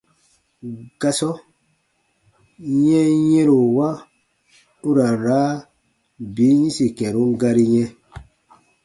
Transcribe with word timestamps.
Gasɔ 0.99 1.31
yɛnyɛ̃rowa 2.85 3.89
u 4.87 4.89
ra 4.95 5.07
n 5.15 5.19
raa 5.25 5.51
bin 6.33 6.55
yĩsi 6.61 6.85
kɛ̃run 6.97 7.31
gari 7.41 7.65
yɛ̃. 7.73 7.89